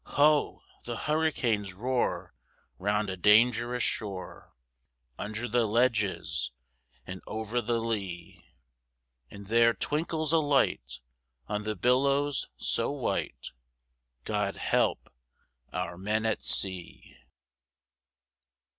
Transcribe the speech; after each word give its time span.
Ho! 0.17 0.63
the 0.83 0.95
hurricanes 1.05 1.75
roar 1.75 2.33
round 2.79 3.11
a 3.11 3.15
dangerous 3.15 3.83
shore, 3.83 4.49
Under 5.19 5.47
the 5.47 5.67
ledges 5.67 6.49
and 7.05 7.21
over 7.27 7.61
the 7.61 7.77
lea; 7.79 8.43
And 9.29 9.45
there 9.45 9.75
twinkles 9.75 10.33
a 10.33 10.39
light 10.39 11.01
on 11.47 11.65
the 11.65 11.75
billows 11.75 12.49
so 12.57 12.89
white 12.91 13.51
God 14.23 14.55
help 14.55 15.13
our 15.71 15.99
men 15.99 16.25
at 16.25 16.41
sea! 16.41 17.15